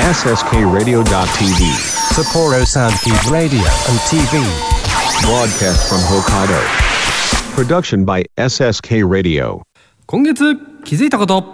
[0.00, 1.60] SSKRadio.tv
[2.16, 4.40] Sapporo Soundkeep Radio and TV.
[5.20, 6.58] Broadcast from Hokkaido.
[7.54, 9.60] Production by SSK Radio.
[10.06, 11.44] 今月気づいたこと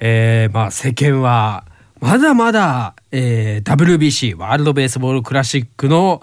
[0.00, 1.66] えー、まあ世間は
[2.00, 6.22] まだまだ、えー、WBC ワールドベースボールクラシックの、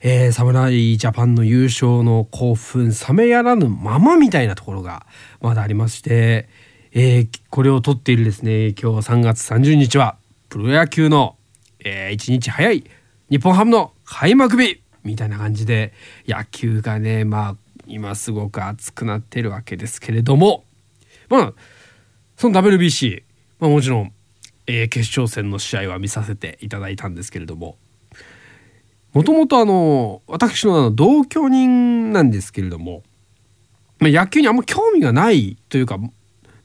[0.00, 5.06] えー、侍ジャパンの優勝の興奮冷めやらぬままみたいなところが
[5.40, 6.48] まだありまして、
[6.90, 10.16] えー、これを撮っているですね今日3月30日は
[10.56, 11.36] プロ野球の、
[11.80, 12.82] えー、1日早い
[13.28, 15.92] 日本ハムの開幕日みたいな感じで
[16.26, 17.56] 野球がねまあ
[17.86, 20.64] 今すごく熱くなってるわけですけれども
[21.28, 21.52] まあ
[22.38, 23.22] その WBC、
[23.60, 24.12] まあ、もちろん、
[24.66, 27.76] えー決勝戦の試合は見させていただいたんですけれども
[29.12, 33.02] もともとあの私のあの同居人なんですけれども、
[33.98, 35.98] まあ、野球にあんま興味がないというか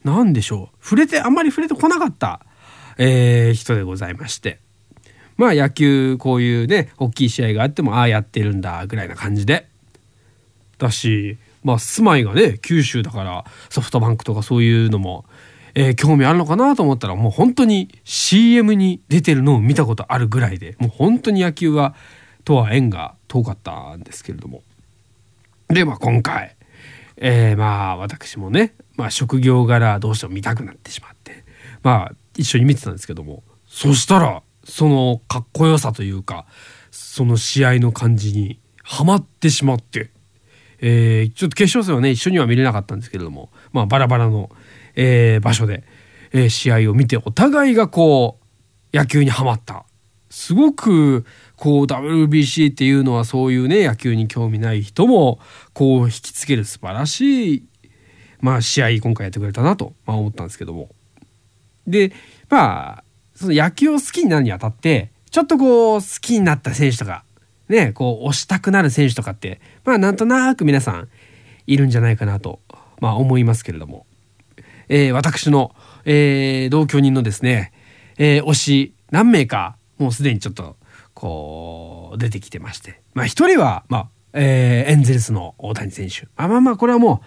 [0.02, 0.76] なんでしょう。
[0.82, 2.40] 触れてあんまり触れてこなかった、
[2.98, 4.58] えー人でございまして。
[5.36, 9.66] まあ野球こういうね大きい試合があってもああやってるんだぐらいな感じで。
[10.78, 15.24] だしまあ住まいがね九州だからソフトバンクとかそういうのも、
[15.74, 21.94] えー興味あるのかなと思ったらもう本当に CM に出てるのを見たことあるぐらいでもう本当に野球は
[22.44, 24.62] とは縁が遠かったんですけれども。
[25.68, 26.56] でまあ今回、
[27.16, 31.44] えーまあ私もね、まあ、職業柄どうしても見たくなってしまって
[31.82, 33.42] まあ一緒に見てたんですけども。
[33.66, 36.46] そしたらそのかっこよさというか
[36.90, 40.10] その試合の感じにはまってしまって、
[40.80, 44.50] えーちょっと決勝戦はね一緒には見れなかったんですけれどもまあバラバラの、
[44.94, 45.84] えー場所で、
[46.32, 48.38] えー試合を見てお互いがこ
[48.92, 49.84] う野球にはまった。
[50.28, 55.38] すごくこう WBC っていうのはそういうね野球に興味ない人も
[55.74, 57.64] こう引きつける素晴らしい、
[58.40, 60.88] まあ、試合今回やってくれたなと、まあ、思ったんですけども。
[61.86, 62.12] で
[62.48, 67.24] まあその野球を好きになるにあたってちょっとこう好きになった選手とか
[67.68, 71.08] ねこう推したくなる選手とかってまあなんとなく皆さん
[71.66, 72.60] いるんじゃないかなと、
[73.00, 74.06] まあ、思いますけれども、
[74.88, 77.72] えー私の、えー同居人のですね、
[78.18, 80.76] えー推し何名かもうすでにちょっと
[81.14, 83.00] こう出てきてまして。
[83.14, 86.26] まあ一人は、まあえーエンゼルスの大谷選手。
[86.36, 87.26] まあまあまあこれはもう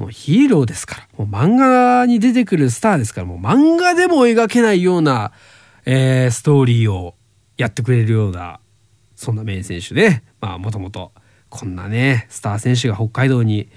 [0.00, 1.08] もうヒーローですから。
[1.18, 3.26] もう漫画に出てくるスターですから。
[3.26, 5.32] もう漫画でも描けないような、
[5.84, 7.14] えーストーリーを
[7.58, 8.60] やってくれるような
[9.14, 10.22] そんな名選手で。
[10.40, 11.12] まあもともと
[11.50, 13.68] こんなねスター選手が北海道に、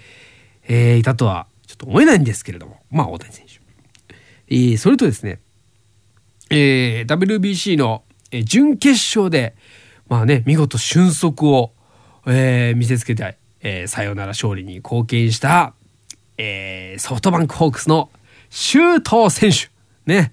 [0.70, 2.80] えーいたとはちょっと思えないんですけれども。
[2.90, 3.60] まあ大谷選手、
[4.48, 5.42] えーそれとですね
[6.52, 9.56] えー WBC のえ準決勝で
[10.08, 11.74] まあね見事俊足を、
[12.28, 15.74] えー見せつけて、えーサヨナラ勝利に貢献した、
[16.38, 18.10] えーソフトバンクホークスの
[18.50, 19.70] 周東選手。
[20.06, 20.32] ね。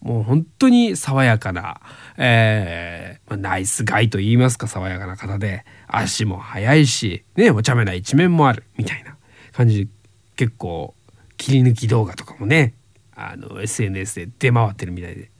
[0.00, 1.80] もう本当に爽やかな、
[2.16, 9.16] えーまあ、ナイスガイと言いますか爽やかな方で足も速いしねお茶目な一面もあるみたいな
[9.52, 9.90] 感じで
[10.36, 10.94] 結構
[11.38, 12.74] 切り抜き動画とかもね
[13.16, 15.30] あの SNS で出回ってるみたいで。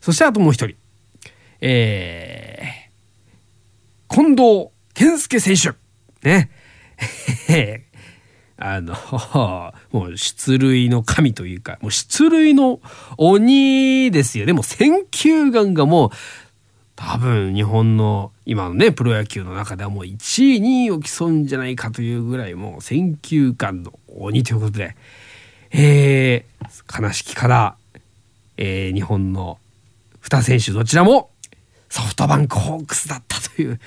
[0.00, 0.76] そしてあともう一人。
[1.60, 5.72] えー、近藤健介選手。
[6.26, 6.50] ね。
[8.58, 8.94] あの
[9.92, 12.80] もう出塁の神というかもう出塁の
[13.16, 14.46] 鬼ですよ。
[14.46, 16.10] ねもう選球眼がもう
[16.94, 24.96] 多分日本の今のねプロ野球の中ではもう1位2位を競うんじゃないかというぐらいもう選球眼の鬼ということで
[25.70, 27.76] えー、悲しきから、
[28.56, 29.58] えー日本の
[30.22, 31.30] 2選手どちらも
[31.88, 33.78] ソフトバンクホークスだったという。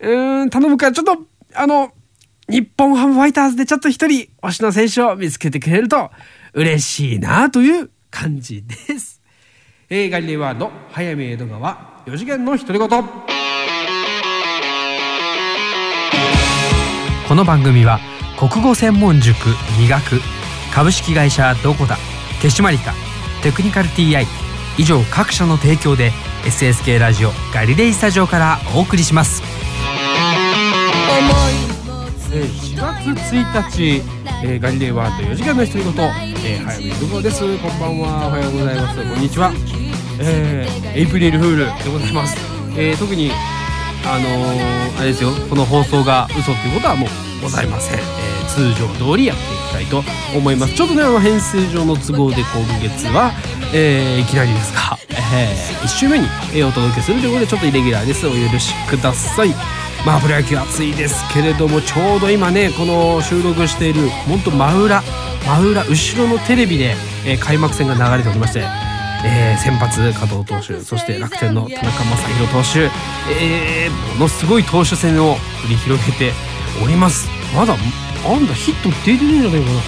[0.00, 1.24] うん頼むからちょっと
[1.54, 1.92] あの
[2.48, 6.10] 日本ハムファイターズでちょっと一人推しの選手を見つけてくれると
[6.52, 9.20] 嬉しいなという感じです。
[9.88, 12.88] えーガリレワード早見江戸川4次元の独り言
[17.28, 18.00] この番組は
[18.38, 19.36] 国語専門塾
[19.78, 20.20] 磨く
[20.74, 21.98] 株式会社どこだ
[22.42, 22.94] 手締まりか
[23.42, 24.24] テクニカル TI
[24.76, 26.10] 以上各社の提供で
[26.44, 29.55] SSK ラジオガリレイスタジオからお送りします
[32.36, 34.02] えー4月1日、
[34.44, 35.92] えーガリレーワールド4時間の独り言、
[36.44, 37.40] えー、早見どこです。
[37.40, 38.26] こんばんは。
[38.28, 38.96] おはようございます。
[38.98, 39.52] こんにちは、
[40.20, 42.36] えーエイプリルフールでございます、
[42.76, 43.30] えー特に
[44.04, 45.30] あのーあれですよ。
[45.48, 47.08] この放送が嘘っていうことはもう
[47.42, 50.04] ございません、えー通常通りやっていきたいと
[50.36, 50.74] 思います。
[50.74, 53.32] ちょっとねあの編成上の都合で今月は、
[53.72, 54.98] えーいきなりですが、
[55.34, 56.26] え1週目に、
[56.62, 58.26] お届けするということでちょっとイレギュラーです。
[58.26, 59.85] お許しください。
[60.06, 65.02] まあプロ野球暑いですけれどもちょうど今ねこの収録している本当真裏
[65.44, 66.94] 真裏後ろのテレビで、
[67.26, 68.60] えー開幕戦が流れておりまして、
[69.24, 72.84] えー先発加藤投手そして楽天の田中将大投手、
[73.32, 75.34] えーものすごい投手戦を
[75.66, 76.32] 繰り広げて
[76.84, 77.28] おります。
[77.54, 79.80] まだなんだヒット出てねえんじゃないかな。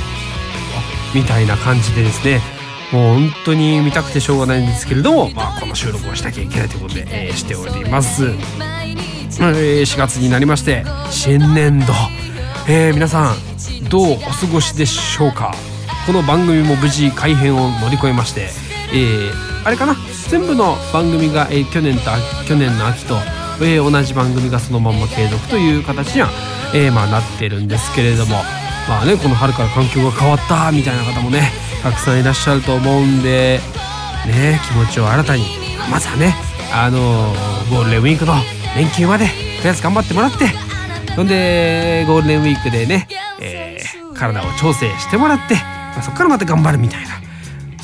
[1.14, 2.40] みたいな感じでですね。
[2.92, 8.30] もう本当に見たくてしょうがないんですけれども、まあ、この収録をしなきゃいけないということで、えーしております、
[9.38, 11.92] 4月になりまして新年度、
[12.68, 13.36] えー皆さん
[13.88, 15.54] どうお過ごしでしょうか？
[16.06, 18.48] この番組も無事改編を乗り越えまして、
[18.92, 19.30] えー
[19.64, 19.94] あれかな？
[20.28, 22.02] 全部の番組が、えー去年と
[22.46, 23.14] 去年の秋と、
[23.62, 26.28] えー同じ番組がそのまんま継続という形には、
[26.74, 28.42] えーまあ、なってるんですけれども
[28.88, 31.52] まあねこの春から環境が変わったみたいな方もね
[31.82, 33.60] たくさんいらっしゃると思うんで
[34.26, 35.44] ね気持ちを新たに
[35.90, 36.34] まずはね
[36.74, 38.34] あのーゴールデンウィークの
[38.76, 39.32] 連休までと
[39.64, 40.46] りあえず頑張ってもらって
[41.14, 43.08] そんでゴールデンウィークでね、
[43.40, 47.10] えー体を調整してもらって、まあ、そこからまた頑張るみたいな。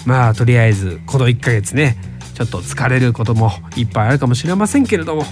[0.05, 1.97] まあとりあえずこの1ヶ月ね
[2.35, 5.23] ちょっと疲れることもいっぱいあるかもしれませんけれども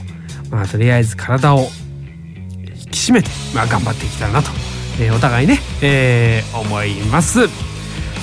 [0.48, 1.66] まあとりあえず体を引
[2.92, 4.50] き締めて、まあ、頑張っていけたらなと、
[5.00, 7.48] えーお互いね、えー思います。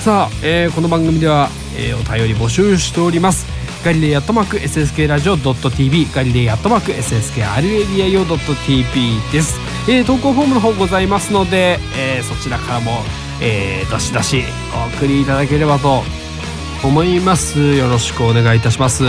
[0.02, 3.44] さあ、えーこの番組では、えーお便り募集しております。
[3.84, 12.90] ガリレイアットマーク SSK ラジオ .tv ガリレイアットマーク SSK アルエリアヨ .tv です、えー投稿フォームの方ございますので、えーそちらからも、
[13.40, 14.42] えーどしどし
[14.92, 16.02] お送りいただければと
[16.84, 17.58] 思います。
[17.74, 19.04] よろしくお願いいたします。
[19.04, 19.06] え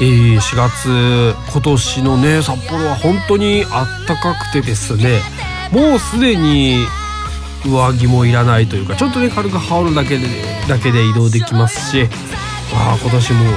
[0.00, 5.20] ー4月今年のね札幌は本当にあったかくてですね
[5.72, 6.84] もうすでに
[7.64, 10.26] 上着もいらないというかちょっとね軽く羽織るだけで
[10.68, 12.08] だけで移動できますし
[12.72, 13.56] あ今年も、うん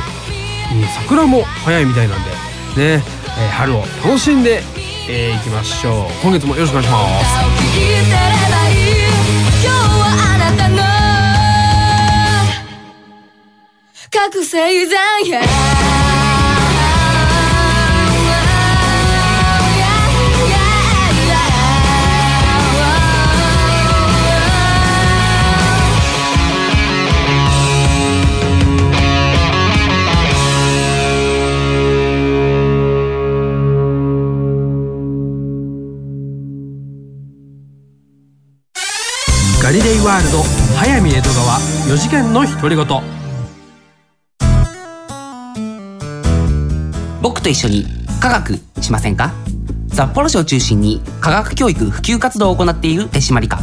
[1.03, 2.35] 桜も早いみたいなんでね、
[2.77, 4.63] えー春を楽しんで、
[5.09, 6.11] えー、いきましょう。
[6.23, 7.51] 今月もよろしくお願いします。
[14.11, 14.97] 覚醒剤
[40.11, 40.43] ワールド
[40.77, 42.85] 早見江戸川4次元の独り言。
[47.21, 47.85] 僕と一緒に
[48.19, 49.31] 科学しませんか？
[49.93, 53.59] 札幌市を中心に科学教育普及活動を行っている手締まり課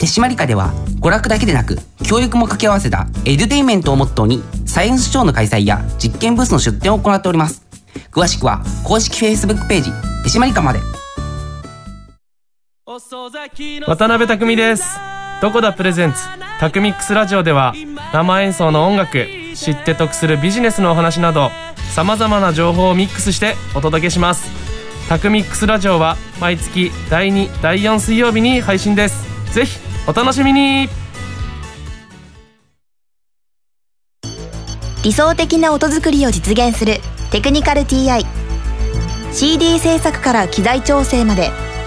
[0.00, 7.64] 手締まり課では娯楽だけでなく教育も掛け合わせたエデュテインメントをモットーにサイエンスショーの開催や実験ブースの出展を行っております。
[8.10, 9.92] 詳しくは公式 Facebook ページ
[10.24, 10.80] 手締まり課まで。
[13.86, 14.98] 渡辺匠です
[15.42, 16.18] どこだプレゼンツ？
[16.60, 17.74] タクミックスラジオでは
[18.12, 21.50] 生演奏の音楽知って得するビジネスのお話など
[21.92, 24.48] さまざまな情報をミックスしてお届けします。
[25.08, 29.52] タクミックスラジオは毎月第2第4水曜日に配信です。
[29.52, 30.88] ぜひお楽しみに。
[35.02, 37.00] 理想的な音作りを実現する
[37.32, 38.24] テクニカル TI
[39.32, 41.50] CD 制作から機材調整まで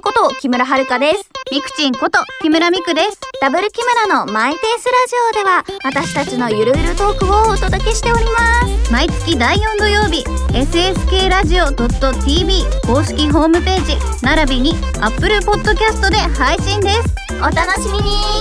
[0.00, 1.30] こと木村遥です。
[1.50, 3.20] ミクチンこと木村ミクです。
[3.40, 8.92] ダブル木村のマイペースラジオでは私たちのゆるゆるトークをお届けしております。
[8.92, 17.14] 毎月第4土曜日、SSK ラジオ .tv 公式ホームページ並びに Apple Podcast で配信です。
[17.38, 18.36] お楽しみに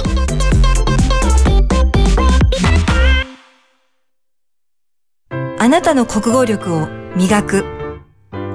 [5.57, 7.65] あなたの国語力を磨く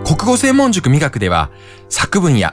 [0.04, 1.50] 国語専門塾磨くでは
[1.88, 2.52] 作文や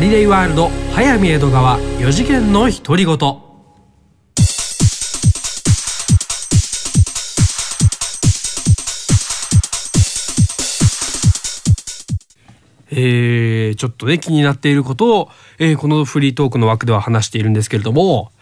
[0.00, 3.16] リレイワールド早見江戸川4次元の独り言。
[12.92, 15.28] えー、ちょっとね気になっていることを、
[15.58, 18.32] えーこのフリートークの枠では話しているんですけれども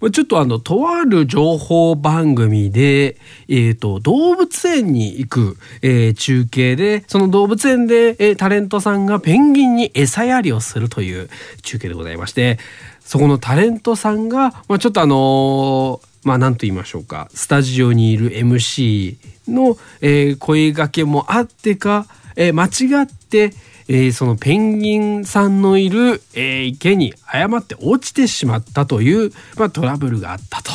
[0.00, 3.16] まちょっとあのとある情報番組で、
[3.48, 11.28] えー、と動物園に行く、えー中継でその動物園で、えータレントさんがペンギンに餌やりをするという
[11.62, 12.58] 中継でございまして
[13.00, 19.16] そこのタレントさんが、まあ、ちょっとあのまあ何と言いましょうかスタジオにいる MC
[19.48, 23.52] の、えー声掛けもあってか、えー間違って、
[23.88, 30.72] えーそのペンギンさんのいる、えー池に誤って落ちてしまったという、まあ、トラブルがあったと。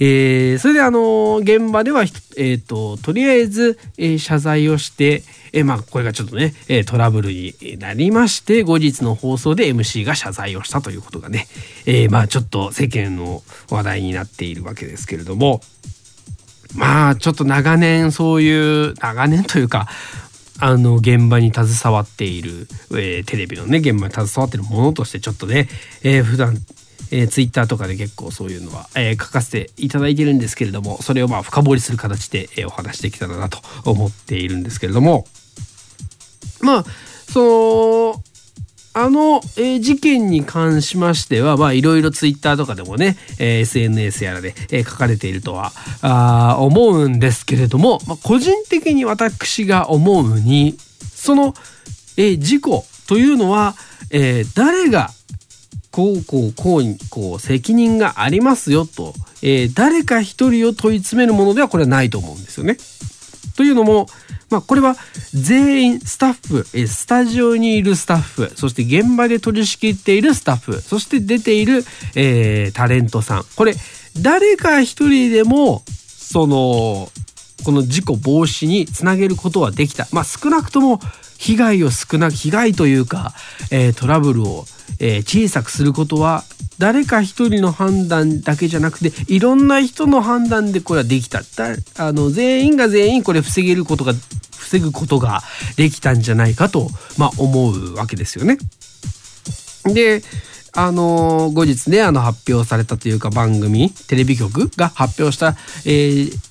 [0.00, 5.22] えーそれであの現場ではえーととりあえず、えー謝罪をして、
[5.52, 11.46] えーまあこれがちょっとね、えトラブルになりまして後日の放送で MC が謝罪をしたということがね、
[11.86, 15.60] えまあちょっと世間の話題になっているわけですけれども
[16.74, 19.88] まあちょっと長年そういう長年というか
[20.60, 25.68] あの現場に携わっている、えーテレビのね現場に携わってるものとしてちょっとね、
[26.02, 26.56] えー普段
[27.10, 35.26] えー、ツイッターとかで結構そういうのは、えー書かせていただいてるんですけれどもそれをまあ深掘りする形で、えーお話できたらなと思っているんですけれども。
[36.60, 36.84] まあ
[37.28, 38.22] その
[39.00, 50.76] あの、えー事件に関しましてはまあいろいろツイッターとかでもね、えー SNS やらで、えー書かれているとはあ思うんですけれども、まあ、個人的に私が思うに
[51.14, 51.54] その、
[52.16, 53.74] え事故というのは、
[54.10, 55.10] え誰が
[55.92, 62.76] こうこうこうにこう責任がありますよと、え誰か一人を問い詰めるものではこれはないと思うんですよね。
[63.58, 64.06] というのも、
[64.50, 64.94] まあ、これは
[65.34, 71.82] 全員スタッフスタジオにいるスタッフそして現場で取り仕切っているスタッフそして出ている、
[72.14, 73.74] えータレントさんこれ
[74.22, 77.08] 誰か一人でもその
[77.64, 80.06] この事故防止につなげることはできた。
[80.12, 81.00] まあ少なくとも
[81.38, 83.32] 被害を少なく、被害というか、
[83.70, 84.66] えートラブルを、
[84.98, 86.44] えー小さくすることは
[86.78, 91.40] 誰か一人の判断だけじゃなくていろんな人の判断でこれはできた。
[91.96, 94.12] あの全員が全員これ防げることが
[94.56, 95.42] 防ぐことが
[95.76, 98.58] できたんじゃないかと、まあ、思うわけですよね。
[99.84, 100.22] で
[100.72, 106.47] あの後日ねあの発表されたというか番組テレビ局が発表した、えー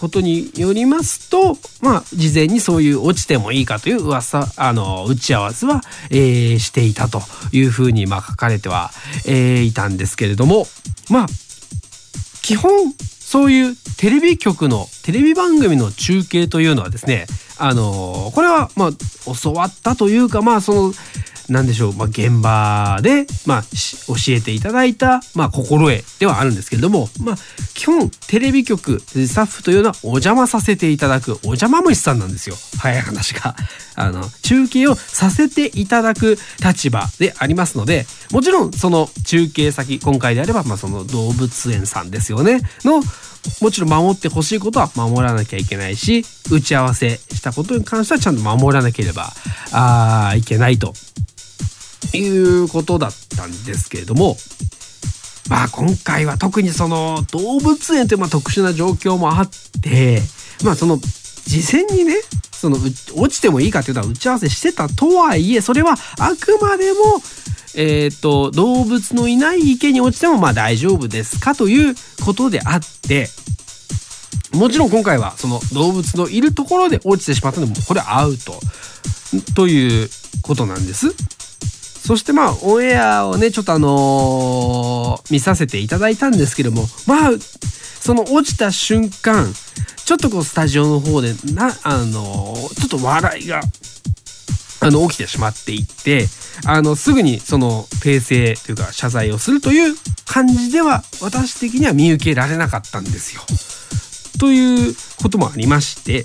[0.00, 8.90] ことによりますと、まあ、事前にそういう落ちてもいいかという噂、あの、打ち合わせは、えーしていたというふうに、まあ、書かれては、
[9.26, 10.66] えーいたんですけれども、
[11.10, 11.26] まあ、
[12.42, 17.26] 基本、そういうテレビ局の、テレビ番組の中継というのはですね、
[17.58, 18.90] あの、これは、まあ、
[19.42, 20.94] 教わったというか、まあ、その、
[21.50, 27.36] なんでしょう、まあ、現場で、まあ、教えていただいた、まあ、心得ではあるんですけれども、まあ、
[27.74, 32.56] 基本、テレビ局、スタッフというのはお邪魔させていただく、お邪魔虫さんなんですよ。
[32.78, 33.56] 早い話が。
[33.96, 43.02] あの、中継をさせていただく立場でありますので、もちろん、その中継先、今回であれば、まあ、その動物園さんですよね、の、
[43.60, 49.32] もちろん守ってほしいことは守らなきゃいけないし、打ち合わせしたことに関してはちゃんと守らなければ、
[49.72, 50.92] あいけないと。
[52.16, 54.36] いうことだったんですけれども
[55.48, 59.50] まあ今回は特にその動物園というまあ特殊な状況もあっ
[59.82, 60.20] て
[60.64, 62.14] まあその事前にね
[62.52, 66.98] その落ちてもいいかっていうのは打ち合わせしてたとはいえそれはあくまでも
[67.76, 73.28] えー、と動物のいない池に落ちてもまあ大丈夫ですかということであって
[74.52, 78.58] もちろん今回はその動物のいるところで落ちてしまったのでもこれはアウト
[79.54, 80.08] という
[80.42, 81.14] ことなんです。
[82.10, 89.46] そしてまあオンエアをねちょっとあのー見させていただいたんですけどもまあその落ちた瞬間
[90.06, 93.60] ちょっとこうスタジオの方でなあのーちょっと笑いが
[94.80, 96.26] あの起きてしまっていって
[96.66, 99.94] あのすぐにその訂正というか謝罪をするという
[100.26, 103.42] 感じでは私的には見受けられなかったんですよ。
[104.40, 106.24] ということもありまして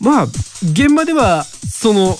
[0.00, 0.24] まあ
[0.62, 2.16] 現場ではその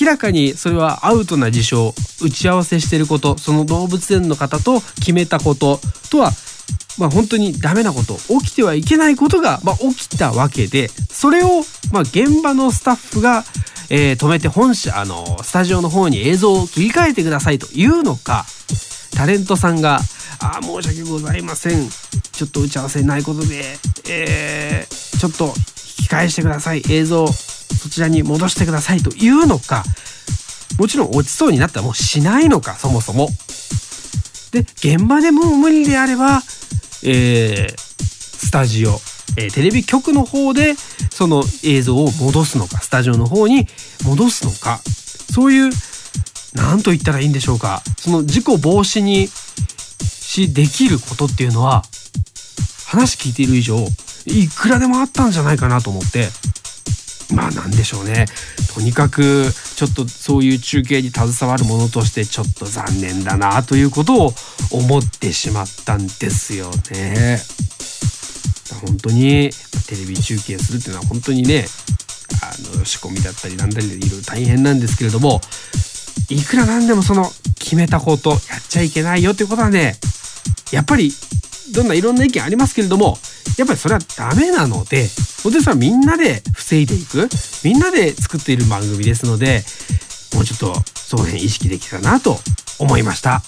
[0.00, 5.80] 明らかにそれはアウトな事象打ち合わせしてることその動物園の方と決めたこと
[6.10, 6.32] とは
[6.98, 13.44] まあ本当にダメなこと起きてはいけないことが、まあ、起きたわけでそれを、まあ、現場のスタッフが、
[13.90, 18.44] えー止めて本社あのスタジオの方に映像を切り替えてくださいというのか
[19.16, 20.00] タレントさんが
[20.40, 21.88] 「あ申し訳ございません。
[22.32, 26.82] ちょっと打ち合わせないことで、えーちょっと引き返してください。
[26.88, 27.26] 映像
[27.76, 29.84] そちらに戻してください」というのか
[30.78, 33.30] もちろん落ちそうになったらもうしないのかそもそも。
[34.52, 36.42] で現場でもう無理であれば、
[37.02, 37.88] えー
[38.38, 39.00] スタジオ、
[39.36, 40.74] えーテレビ局の方で
[41.10, 43.66] その映像を戻すのかスタジオの方に
[44.04, 44.80] 戻すのか
[45.32, 45.72] そういう
[46.54, 51.82] 何と言ったらいいんでしょうかその事故防止にしできることっていうのは
[52.86, 53.76] 話聞いている以上
[54.26, 56.28] いくらでもあったんじゃないかなと思って
[57.34, 58.26] まあなんでしょうね
[58.74, 64.32] とにかくちょっとそういう中継に携わるものとしてちょっと残念だなということを
[64.70, 67.38] 思ってしまったんですよね。
[68.86, 69.50] 本当に
[69.88, 71.66] テレビ中継するっていうのは本当にね
[72.42, 75.40] あの仕込みだったりなんだりでいろいろ大変なんですけれども
[76.30, 77.24] いくらなんでもその
[77.58, 79.96] 決めたことやっちゃいけないよっていうことはね
[80.72, 81.10] やっぱり
[81.72, 83.18] どんないろんな意見ありますけれども
[83.56, 85.08] やっぱりそれはダメなので
[85.42, 87.28] 本当にそれはみんなで防いでいく。
[87.64, 89.64] みんなで作っている番組ですので
[90.34, 92.38] もうちょっとその辺意識できたなと
[92.78, 93.42] 思いました。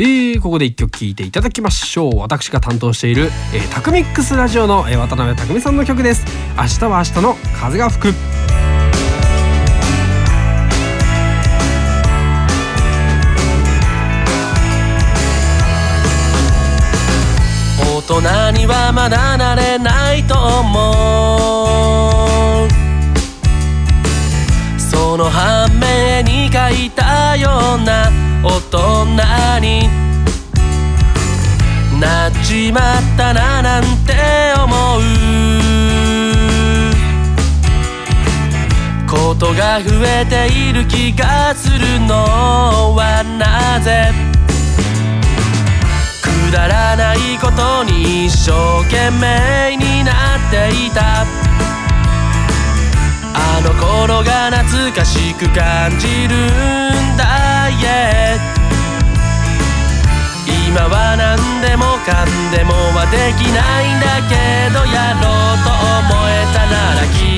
[0.00, 2.18] えー、ここで一曲聴いていただきましょう。
[2.18, 6.24] 私が担当している、えータクミックスラジオの、えー渡辺匠さんの曲です。
[6.56, 8.77] 明日は明日の風が吹く。
[18.20, 20.92] 人にはまだなれないと思
[22.66, 22.68] う。
[24.78, 28.10] その反面に書いたような
[28.42, 29.04] 大人
[29.60, 29.88] に
[32.00, 35.00] なっちまったななんて思う。
[39.06, 42.14] ことが増えている気がするの
[42.94, 44.37] はなぜ？
[46.48, 51.26] くだらないことに一生懸命になっていた。
[53.34, 57.68] あの頃が懐かしく感じるんだ。
[57.68, 58.40] yeah
[60.46, 64.34] 今は何でもかんでもはできないんだけ
[64.72, 67.37] どやろうと思えたならきっ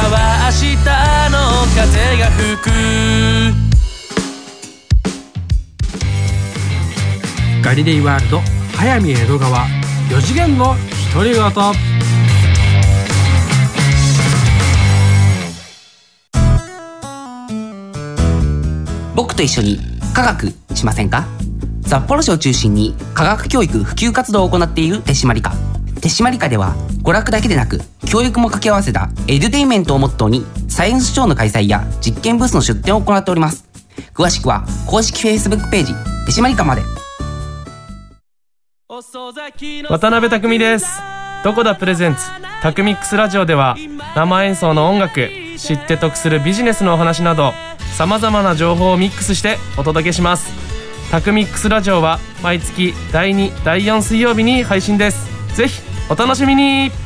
[0.00, 0.76] は明日
[1.30, 1.38] の
[1.74, 2.70] 風が吹く。
[7.64, 8.40] ガリレイワールド
[8.76, 9.66] 早見江戸川。
[10.10, 10.76] 4次元の
[11.12, 11.42] 独り言。
[19.14, 19.80] 僕と一緒に
[20.14, 21.26] 科学しませんか？
[21.86, 25.54] 札幌市を中心に科学教育普及活動を行っている手締まり課。
[26.00, 27.80] 手締まり課では娯楽だけでなく
[28.16, 33.68] 教育も掛け合わせたエデュテインメントをモットーにサイエンスショーの開催や実験ブースの出展を行っております。
[34.14, 35.92] 詳しくは公式 Facebook ページ
[36.24, 36.82] 手締まり課まで。
[39.90, 40.86] 渡辺匠です。
[41.44, 42.22] どこだプレゼンツ。
[42.62, 43.76] タクミックスラジオでは
[44.14, 47.52] 生演奏の音楽知って得するビジネスのお話など
[47.98, 50.50] さまざまな情報をミックスしてお届けします。
[51.10, 55.28] タクミックスラジオは毎月第2第4水曜日に配信です。
[55.54, 57.05] ぜひお楽しみに。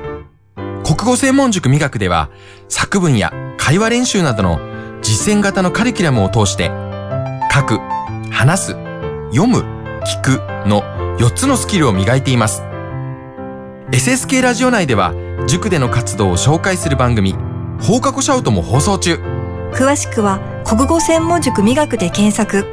[0.93, 2.29] 国語専門塾美学では
[2.67, 4.59] 作文や会話練習などの
[5.01, 6.69] 実践型のカリキュラムを通して
[7.49, 7.79] 書く、
[8.29, 8.71] 話す、
[9.33, 9.59] 読む、
[10.03, 10.81] 聞くの
[11.17, 12.63] 4つのスキルを磨いています。
[13.93, 15.13] SSK ラジオ内では
[15.47, 17.35] 塾での活動を紹介する番組
[17.79, 19.15] 放課後シャウトも放送中。
[19.71, 22.65] 詳しくは国語専門塾美学で検索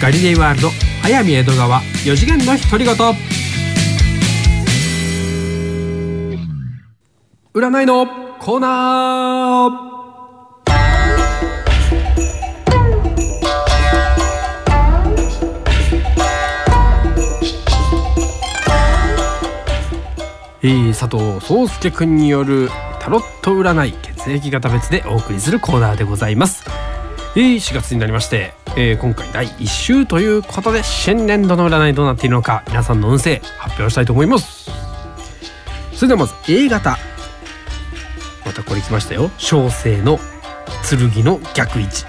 [0.00, 0.68] ガリレイワールド
[1.02, 3.43] 早見江戸川4次元の独り言
[7.56, 8.04] 占いの
[8.40, 9.94] コーナー。
[20.62, 26.64] えー、佐藤壮介くんによるタロット占い血液型別でお送りするコーナーでございます、
[27.36, 34.70] えー、4月になりまして、えー、今回第1週ということで新年度の占いどうなっているのか皆さんの運勢発表したいと思います。
[35.92, 37.13] それではまず A 型。
[38.54, 39.30] たこれ来ましたよ。
[39.38, 40.18] 小生の
[40.88, 42.04] 剣の逆位置。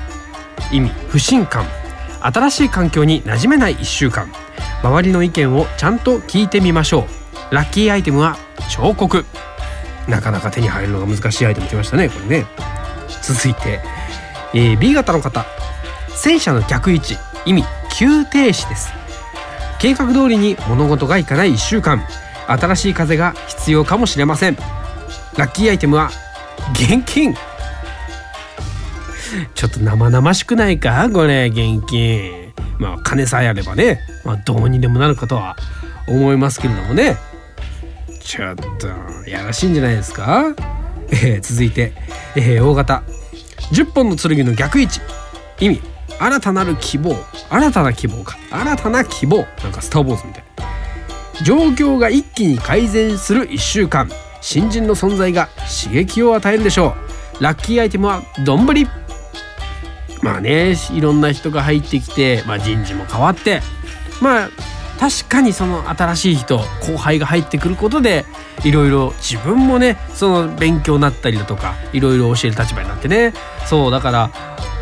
[0.72, 1.66] 意味不信感。
[2.22, 4.32] 新しい環境に馴染めない1週間。
[4.82, 7.08] 周りの意見をちゃんと聞いてみましょ
[7.52, 7.54] う。
[7.54, 8.38] ラッキーアイテムは
[8.70, 9.26] 彫刻。
[10.08, 12.46] なかなか手に入るのが難しいアイテム来ましたねこれね。
[13.22, 13.82] 続いて、
[14.54, 15.46] えー B 型の方。
[16.16, 17.18] 戦車の逆位置。
[17.46, 18.92] 意味急停止です。
[19.80, 22.04] 計画通りに物事がいかない1週間。
[22.48, 24.58] 新しい風が必要かもしれません。
[25.38, 26.12] ラッキーアイテムは
[26.74, 27.36] 現金？
[29.54, 31.10] ちょっと生々しくないか？
[31.12, 32.54] これ現金。
[32.80, 35.56] まあ金さえあればね、まあ、どうにでもなるかとは
[36.08, 37.18] 思いますけれどもね。
[38.22, 38.88] ちょっと
[39.30, 40.56] やらしいんじゃないですか、
[41.10, 41.94] えー続いて、
[42.36, 43.04] えー大型。
[43.72, 45.00] 10本の剣の逆位置。
[45.60, 45.82] 意味。
[46.20, 47.16] 新たなる希望。
[47.50, 48.38] 新たな希望か。
[48.52, 49.46] 新たな希望。
[49.64, 50.44] なんかスター・ウォーズみたい。
[51.44, 54.10] 状況が一気に改善する1週間。
[54.46, 55.50] 新人の存在が
[55.82, 56.96] 刺激を与えるでしょ
[57.40, 57.44] う。
[57.44, 58.64] ラッキーアイテムは丼。
[60.22, 63.62] まあねいろんな人が入ってきて、まあ、人事も変わって
[64.22, 64.50] まあ
[65.00, 68.24] 確かにその新しい人後輩が入ってくることで
[68.64, 73.34] いろいろ自分もねその勉強になったりだとかいろいろ教える立場になってね。
[73.66, 74.32] そうだから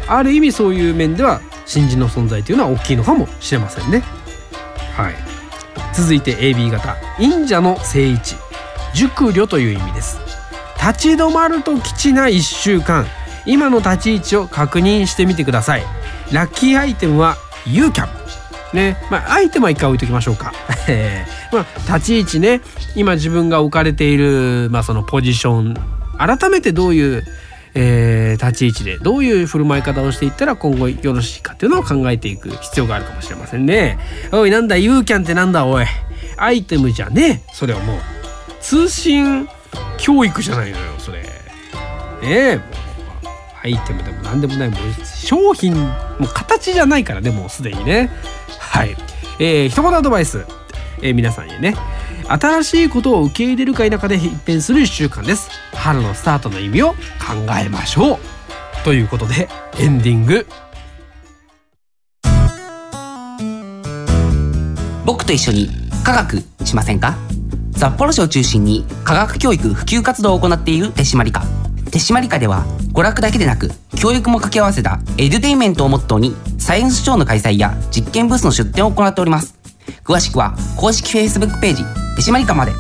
[0.07, 4.01] ある意味そういう面では新人の存在というのは大きいのかもしれませんね。
[4.97, 5.15] はい。
[5.95, 6.97] 続いて AB 型。
[7.17, 8.35] 忍者の聖一
[8.93, 10.19] 熟慮という意味です。
[10.77, 13.05] 立ち止まると吉な1週間。
[13.45, 15.83] 今の立ち位置を確認してみてください。
[16.31, 18.75] ラッキーアイテムはユーキャン。
[18.75, 18.97] ね。
[19.11, 20.53] まあアイテムは一回置いときましょうか。
[20.87, 22.61] え まあ立ち位置ね。
[22.95, 25.75] 今自分が置かれている、まあ、そのポジション。
[26.17, 27.25] 改めてどういう、
[27.75, 33.97] えー立ち位置でどういう振る舞い方をしていったら今後よろしいかっていうのを考えていく必要があるかもしれませんね。
[34.31, 34.77] おいなんだ？
[34.77, 35.65] ユーキャンってなんだ？
[35.65, 35.85] おい。
[36.37, 37.53] アイテムじゃねえ。
[37.53, 37.97] それはもう。
[38.63, 39.47] 通信
[39.97, 41.21] 教育じゃないのよそれ。
[41.21, 41.27] ね
[42.23, 42.65] えもう
[43.63, 45.89] アイテムでも何でもないもう商品も
[46.21, 48.09] う形じゃないからねもうすでにね。
[48.59, 48.95] はい。
[49.39, 50.45] えー、一言アドバイス、
[51.01, 51.75] えー皆さんにね。
[52.29, 55.49] 新しいことを受け入れるか否かで一変する1週間です。
[55.73, 56.95] 春のスタートの意味を考
[57.61, 58.19] えましょう。
[58.85, 60.47] ということでエンディング。
[65.05, 65.69] 僕と一緒に
[66.05, 67.17] 科学しませんか？
[67.83, 71.41] 札幌市を中心に科学教育普及活動を行っている手締まり課。
[71.91, 79.59] 手締まり課では娯楽だけでなく教育も掛け合わせたエデュテイメントをモットーにサイエンスショーの開催や実験ブースの出展を行っております。
[80.05, 81.83] 詳しくは公式 Facebook ページ
[82.15, 82.71] 手締まり課まで。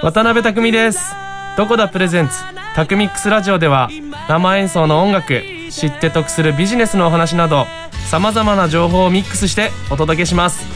[0.00, 1.00] 渡辺匠です。
[1.56, 2.34] どこだプレゼンツ。
[2.76, 3.88] タクミックスラジオでは
[4.28, 7.66] 生演奏の音楽知って得するビジネスのお話など
[8.08, 10.75] さまざまな情報をミックスしてお届けします。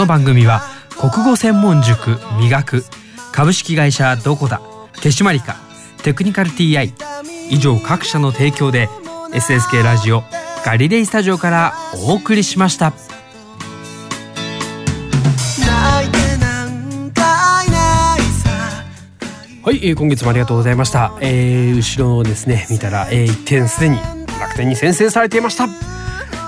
[0.00, 0.62] の番組は
[0.98, 2.84] 国語専門塾磨く
[3.32, 4.62] 株式会社どこだ
[5.02, 5.56] 手締まりか
[6.02, 6.94] テクニカル TI
[7.50, 8.88] 以上各社の提供で
[9.32, 10.22] SSK ラジオ
[10.64, 11.74] ガリレイスタジオから
[12.08, 12.94] お送りしました
[15.60, 18.20] 泣いてなんかいない
[19.62, 21.12] はい、えー今月もありがとうございました。
[21.20, 23.98] えー後ろをですね、見たら、え1点すでに
[24.40, 25.66] 楽天に先制されていました。
[25.66, 25.68] い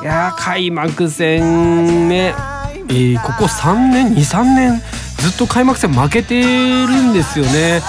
[0.04, 2.34] やー、開幕戦ね、
[2.88, 4.82] えーここ3年、2、3年、
[5.18, 7.80] ずっと開幕戦負けてるんですよね。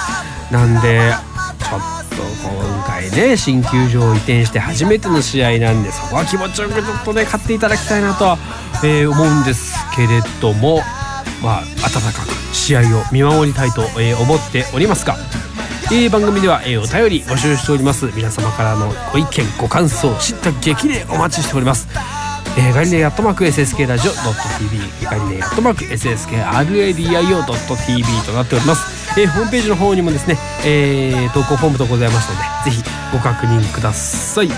[0.52, 1.14] なんで、
[1.60, 1.80] ちょっ
[2.10, 2.16] と
[2.48, 8.38] 今回ね、新球場移転して初めての試合なんで、そこは気持ちよくちょっとね、勝っていただきたいなとは、
[8.84, 10.82] えー思うんですけれども、
[11.42, 13.82] まあ、温かく試合を見守りたいと、
[14.22, 15.18] 思っておりますが、
[15.92, 21.88] えー番組では、えーお便り募集しております皆様からのご意見ご感想知った激励お待ちしております
[22.58, 32.44] えーガリレイアットマーク SSK ラジオ .tv ガリレイアットマーク SSKRADIO.tv となっております、えーホームページの方にもですね、えー投稿フォームとございますので
[32.78, 34.50] ぜひご確認ください。
[34.50, 34.56] で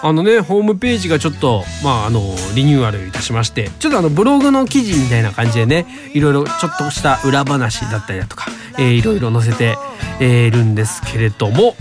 [0.00, 8.46] あのねホームページがちょっとまああのリニューアルいたしましてちょっとあのブログの記事みたいな感じでねいろいろちょっとした裏話だったりだとか、
[8.78, 9.76] えーいろいろ載せて、
[10.18, 11.76] えーるんですけれども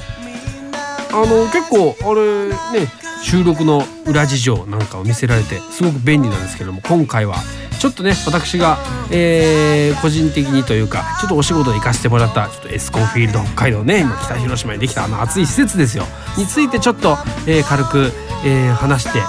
[1.11, 2.87] あの結構あれね
[3.23, 7.35] 収録の裏事情なんかを見せられてすごく便利なんですけども今回は
[7.79, 8.77] ちょっとね私が、
[9.11, 16.05] えー個人的にというかちょっとお仕事で行かせてもらったちょっとエスコンフィールド北海道ね今北広島にできたあの熱い施設ですよ。
[16.37, 17.17] についてちょっと、
[17.47, 18.11] えー軽く、
[18.45, 19.19] えー話して、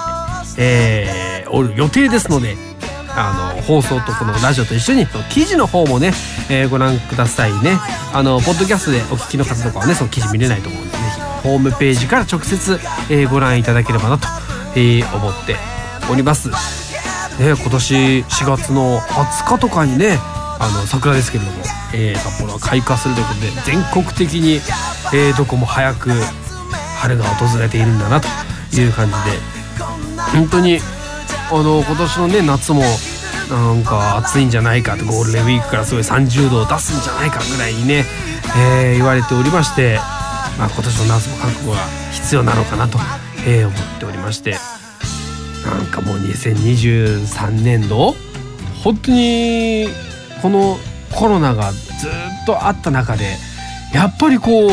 [0.57, 2.55] えーおる予定ですので
[3.13, 6.13] あの放送とこのラジオと一緒に記事の方もね、
[6.49, 7.77] えーご覧くださいね。
[8.13, 11.10] あのポッドキャストでお聞きの方とかはねその記事見れないと思うんでぜひ
[11.43, 14.27] ホームページから直接、えご覧いただければなと、
[14.75, 15.55] え思って
[16.11, 16.49] おります。
[16.49, 16.55] ね、
[17.39, 20.19] 今年4月の20日とかにね
[20.59, 21.57] あの桜ですけれども、
[21.93, 24.55] えー札幌は開花するということで全国的に、
[25.13, 26.11] えーどこも早く
[26.99, 28.27] 春が訪れているんだなと
[28.75, 29.17] いう感じで
[30.33, 30.79] 本当に
[31.51, 32.83] あの今年のね夏も
[33.49, 38.05] なんか暑いんじゃないかとゴールデンウィークからすごい30度を出すんじゃないかぐらいにね、
[38.57, 39.99] えー言われておりまして、
[40.57, 41.77] まあ、今年の夏も覚悟が
[42.11, 42.97] 必要なのかなと、
[43.45, 44.55] えー思っておりまして
[45.65, 48.15] なんかもう2023年度
[48.83, 49.87] 本当に
[50.41, 50.77] この
[51.15, 52.11] コロナがずっ
[52.45, 53.37] とあった中で
[53.93, 54.71] やっぱりこう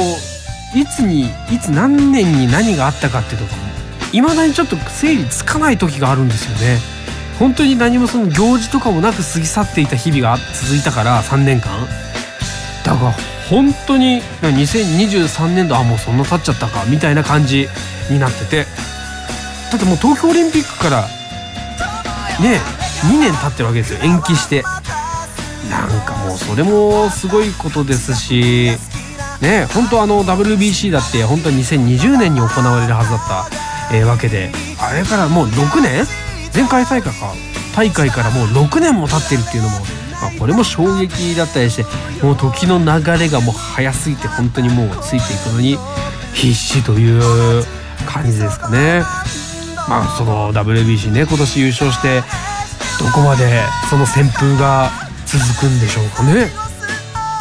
[0.79, 3.69] いつにいつ何年に何があったかっていうとこも
[4.13, 6.79] いまだにちょっと整理つかない時があるんですよね。
[7.39, 11.87] 本当に何もその行事とかもなく過ぎ去っていた日々が続いたから3年間
[12.89, 13.13] だか
[13.51, 17.69] 本当に2023年度あもうそんな経っちゃったかみたいな感じ
[18.11, 18.67] になってて。
[19.71, 21.03] だってもう東京オリンピックから
[22.41, 22.59] ね
[23.05, 24.63] 2年経ってるわけですよ延期して。
[25.71, 28.71] なんかもうそれもすごいことですし
[29.43, 33.29] ね本当あの WBC だって本当は2020年に行われるはずだっ
[33.91, 34.51] た、えーわけで。
[34.81, 36.07] あれからもう6年？
[36.55, 37.35] 前回大会か。
[37.77, 39.77] 大会からもう6年も経ってるっていうのも、
[40.21, 41.85] まあ、これも衝撃だったりして
[42.25, 42.85] もう時の流
[43.19, 45.79] れがもう早すぎて本当にもうついていくのに
[46.35, 47.65] 必死という
[48.07, 49.03] 感じですかね。
[49.89, 52.23] まあその WBC ね今年優勝して
[52.99, 54.91] どこまでその旋風が
[55.25, 56.51] 続くんでしょうかね。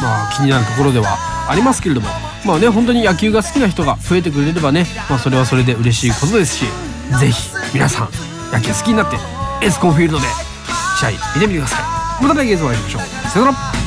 [0.00, 1.18] まあ気になるところでは
[1.50, 2.08] ありますけれども。
[2.44, 6.64] まあね本当に野球が好きな人が増えてくれればねまあそれはそれで嬉しいことですし
[7.20, 8.08] ぜひ皆さん
[8.52, 9.16] 野球好きになって
[9.66, 10.26] エスコンフィールドで
[11.00, 11.97] 試合見てみてください。
[12.20, 13.77] また来月お会いしましょうさよなら